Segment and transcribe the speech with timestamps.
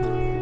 [0.00, 0.33] 음